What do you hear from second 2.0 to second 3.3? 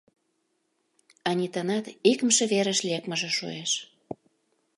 икымше верыш лекмыже